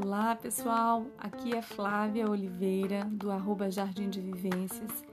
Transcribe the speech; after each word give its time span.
Olá 0.00 0.36
pessoal, 0.36 1.06
aqui 1.18 1.56
é 1.56 1.60
Flávia 1.60 2.30
Oliveira 2.30 3.04
do 3.06 3.32
arroba 3.32 3.68
Jardim 3.68 4.08
de 4.08 4.20
Vivências 4.20 5.04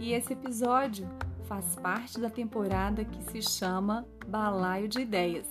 e 0.00 0.12
esse 0.12 0.32
episódio 0.32 1.08
faz 1.44 1.76
parte 1.76 2.18
da 2.18 2.28
temporada 2.28 3.04
que 3.04 3.22
se 3.22 3.40
chama 3.40 4.04
Balaio 4.26 4.88
de 4.88 5.00
Ideias. 5.02 5.46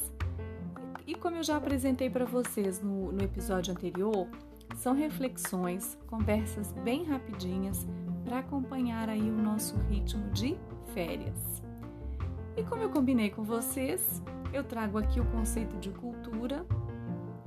E 1.07 1.15
como 1.15 1.38
eu 1.38 1.43
já 1.43 1.55
apresentei 1.55 2.09
para 2.09 2.25
vocês 2.25 2.81
no, 2.81 3.13
no 3.13 3.23
episódio 3.23 3.71
anterior, 3.71 4.27
são 4.75 4.93
reflexões, 4.93 5.97
conversas 6.07 6.73
bem 6.83 7.05
rapidinhas 7.05 7.87
para 8.25 8.39
acompanhar 8.39 9.07
aí 9.07 9.31
o 9.31 9.41
nosso 9.41 9.77
ritmo 9.89 10.29
de 10.31 10.57
férias. 10.93 11.63
E 12.57 12.63
como 12.63 12.83
eu 12.83 12.89
combinei 12.89 13.29
com 13.29 13.41
vocês, 13.41 14.21
eu 14.52 14.66
trago 14.66 14.98
aqui 14.98 15.21
o 15.21 15.26
conceito 15.27 15.77
de 15.77 15.91
cultura 15.91 16.66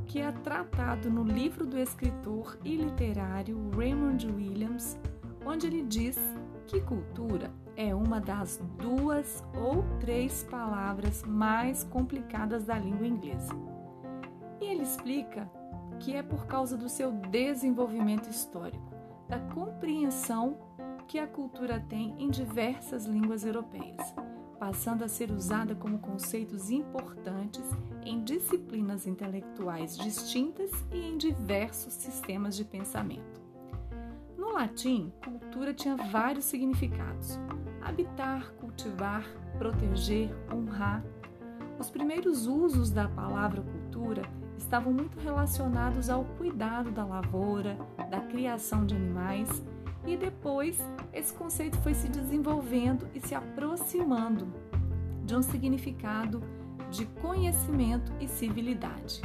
que 0.06 0.20
é 0.20 0.30
tratado 0.30 1.10
no 1.10 1.22
livro 1.22 1.66
do 1.66 1.78
escritor 1.78 2.58
e 2.64 2.76
literário 2.76 3.70
Raymond 3.76 4.26
Williams, 4.26 4.98
onde 5.44 5.66
ele 5.66 5.82
diz 5.82 6.18
que 6.66 6.80
cultura 6.80 7.50
é 7.76 7.94
uma 7.94 8.20
das 8.20 8.60
duas 8.78 9.42
ou 9.54 9.84
três 9.98 10.44
palavras 10.44 11.22
mais 11.24 11.84
complicadas 11.84 12.64
da 12.64 12.78
língua 12.78 13.06
inglesa. 13.06 13.54
E 14.60 14.66
ele 14.66 14.82
explica 14.82 15.50
que 16.00 16.14
é 16.14 16.22
por 16.22 16.46
causa 16.46 16.76
do 16.76 16.88
seu 16.88 17.12
desenvolvimento 17.12 18.28
histórico, 18.28 18.94
da 19.28 19.38
compreensão 19.38 20.56
que 21.06 21.18
a 21.18 21.26
cultura 21.26 21.80
tem 21.88 22.14
em 22.18 22.30
diversas 22.30 23.04
línguas 23.04 23.44
europeias 23.44 24.14
passando 24.54 25.02
a 25.02 25.08
ser 25.08 25.30
usada 25.30 25.74
como 25.74 25.98
conceitos 25.98 26.70
importantes 26.70 27.64
em 28.04 28.22
disciplinas 28.22 29.06
intelectuais 29.06 29.96
distintas 29.96 30.70
e 30.92 30.98
em 30.98 31.16
diversos 31.16 31.92
sistemas 31.94 32.56
de 32.56 32.64
pensamento. 32.64 33.42
No 34.36 34.52
latim, 34.52 35.12
cultura 35.24 35.74
tinha 35.74 35.96
vários 35.96 36.44
significados: 36.44 37.38
habitar, 37.82 38.52
cultivar, 38.60 39.24
proteger, 39.58 40.30
honrar. 40.52 41.04
Os 41.78 41.90
primeiros 41.90 42.46
usos 42.46 42.90
da 42.90 43.08
palavra 43.08 43.62
cultura 43.62 44.22
estavam 44.56 44.92
muito 44.92 45.18
relacionados 45.18 46.08
ao 46.08 46.24
cuidado 46.24 46.90
da 46.90 47.04
lavoura, 47.04 47.76
da 48.10 48.20
criação 48.20 48.86
de 48.86 48.94
animais 48.94 49.62
e 50.06 50.16
depois 50.16 50.78
esse 51.12 51.32
conceito 51.32 51.76
foi 51.78 51.94
se 51.94 52.08
desenvolvendo 52.08 53.06
e 53.14 53.20
se 53.20 53.34
aproximando 53.34 54.46
de 55.24 55.34
um 55.34 55.42
significado 55.42 56.42
de 56.90 57.06
conhecimento 57.20 58.12
e 58.20 58.28
civilidade. 58.28 59.22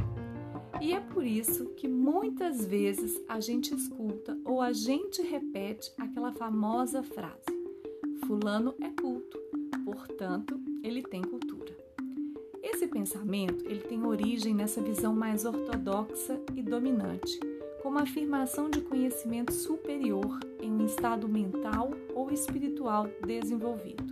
E 0.81 0.94
é 0.94 0.99
por 0.99 1.25
isso 1.25 1.66
que 1.75 1.88
muitas 1.88 2.66
vezes 2.66 3.21
a 3.27 3.39
gente 3.39 3.73
escuta 3.73 4.38
ou 4.45 4.61
a 4.61 4.71
gente 4.71 5.21
repete 5.21 5.91
aquela 5.97 6.31
famosa 6.31 7.03
frase: 7.03 7.45
Fulano 8.25 8.73
é 8.80 8.89
culto, 8.89 9.38
portanto, 9.83 10.59
ele 10.81 11.03
tem 11.03 11.21
cultura. 11.21 11.77
Esse 12.64 12.88
pensamento 12.88 13.66
ele 13.66 13.81
tem 13.81 14.05
origem 14.05 14.53
nessa 14.53 14.81
visão 14.81 15.14
mais 15.14 15.43
ortodoxa 15.43 16.39
e 16.55 16.61
dominante 16.61 17.39
como 17.90 17.98
afirmação 17.98 18.70
de 18.70 18.82
conhecimento 18.82 19.52
superior 19.52 20.40
em 20.62 20.72
um 20.72 20.86
estado 20.86 21.28
mental 21.28 21.90
ou 22.14 22.32
espiritual 22.32 23.08
desenvolvido. 23.26 24.04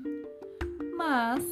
Mas 0.98 1.46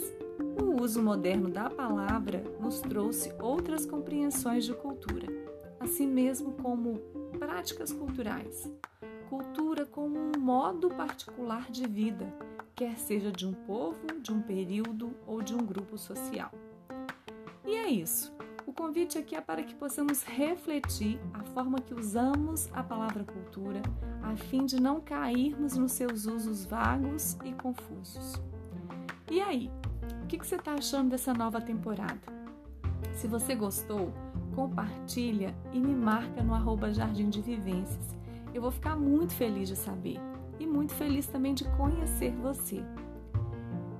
o 0.59 0.81
uso 0.81 1.03
moderno 1.03 1.51
da 1.51 1.69
palavra 1.69 2.43
nos 2.59 2.81
trouxe 2.81 3.31
outras 3.39 3.85
compreensões 3.85 4.65
de 4.65 4.73
cultura, 4.73 5.27
assim 5.79 6.07
mesmo 6.07 6.53
como 6.53 6.97
práticas 7.37 7.93
culturais, 7.93 8.71
cultura 9.29 9.85
como 9.85 10.17
um 10.17 10.39
modo 10.39 10.89
particular 10.89 11.69
de 11.69 11.87
vida, 11.87 12.33
quer 12.75 12.97
seja 12.97 13.31
de 13.31 13.45
um 13.45 13.53
povo, 13.53 14.19
de 14.19 14.33
um 14.33 14.41
período 14.41 15.13
ou 15.27 15.43
de 15.43 15.53
um 15.53 15.63
grupo 15.63 15.95
social. 15.95 16.51
E 17.63 17.75
é 17.75 17.87
isso. 17.87 18.33
O 18.67 18.73
convite 18.73 19.17
aqui 19.19 19.35
é 19.35 19.41
para 19.41 19.61
que 19.63 19.75
possamos 19.75 20.23
refletir 20.23 21.19
a 21.33 21.43
forma 21.43 21.79
que 21.79 21.93
usamos 21.93 22.67
a 22.73 22.81
palavra 22.81 23.23
cultura, 23.23 23.81
a 24.23 24.35
fim 24.35 24.65
de 24.65 24.81
não 24.81 24.99
cairmos 24.99 25.77
nos 25.77 25.91
seus 25.91 26.25
usos 26.25 26.65
vagos 26.65 27.37
e 27.43 27.53
confusos. 27.53 28.41
E 29.29 29.39
aí, 29.39 29.69
o 30.23 30.25
que 30.25 30.37
você 30.37 30.55
está 30.55 30.73
achando 30.73 31.11
dessa 31.11 31.31
nova 31.31 31.61
temporada? 31.61 32.19
Se 33.13 33.27
você 33.27 33.53
gostou, 33.53 34.11
compartilha 34.55 35.55
e 35.71 35.79
me 35.79 35.93
marca 35.93 36.41
no 36.41 36.55
arroba 36.55 36.91
Jardim 36.91 37.29
de 37.29 37.41
Vivências. 37.41 38.15
Eu 38.51 38.63
vou 38.63 38.71
ficar 38.71 38.95
muito 38.95 39.33
feliz 39.33 39.69
de 39.69 39.75
saber 39.75 40.19
e 40.59 40.65
muito 40.65 40.93
feliz 40.95 41.27
também 41.27 41.53
de 41.53 41.65
conhecer 41.77 42.31
você. 42.37 42.83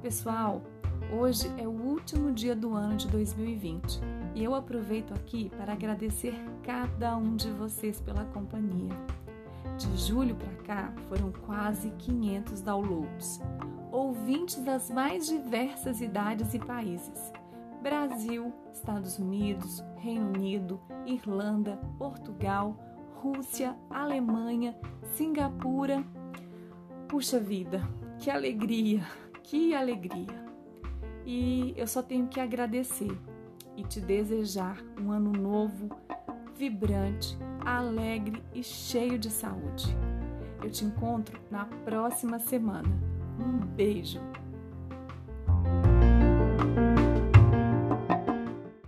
Pessoal, 0.02 0.64
hoje 1.12 1.52
é 1.58 1.68
o 1.68 1.72
último 1.72 2.32
dia 2.32 2.56
do 2.56 2.74
ano 2.74 2.96
de 2.96 3.08
2020 3.08 4.00
e 4.34 4.44
eu 4.44 4.56
aproveito 4.56 5.14
aqui 5.14 5.50
para 5.50 5.74
agradecer 5.74 6.36
cada 6.64 7.16
um 7.18 7.36
de 7.36 7.50
vocês 7.52 8.02
pela 8.02 8.26
companhia. 8.26 8.94
De 9.78 9.98
julho 9.98 10.36
para 10.36 10.54
cá 10.64 10.94
foram 11.10 11.32
quase 11.46 11.90
500 11.92 12.62
downloads, 12.62 13.42
ouvintes 13.92 14.58
das 14.64 14.90
mais 14.90 15.28
diversas 15.28 16.02
idades 16.02 16.54
e 16.54 16.60
países: 16.60 17.32
Brasil, 17.82 18.54
Estados 18.74 19.20
Unidos, 19.20 19.84
Reino 19.98 20.28
Unido, 20.28 20.80
Irlanda, 21.06 21.78
Portugal, 21.98 22.78
Rússia, 23.16 23.76
Alemanha, 23.90 24.78
Singapura. 25.14 26.04
Puxa 27.08 27.40
vida, 27.40 27.88
que 28.20 28.30
alegria, 28.30 29.06
que 29.44 29.74
alegria! 29.74 30.55
E 31.26 31.74
eu 31.76 31.88
só 31.88 32.02
tenho 32.02 32.28
que 32.28 32.40
agradecer 32.40 33.18
e 33.76 33.84
te 33.84 34.00
desejar 34.00 34.78
um 35.00 35.12
ano 35.12 35.32
novo, 35.32 35.90
vibrante, 36.56 37.38
alegre 37.66 38.44
e 38.54 38.64
cheio 38.64 39.18
de 39.18 39.30
saúde. 39.30 39.96
Eu 40.64 40.70
te 40.70 40.86
encontro 40.86 41.40
na 41.50 41.66
próxima 41.66 42.40
semana. 42.40 42.90
Um 43.40 43.66
beijo! 43.66 44.20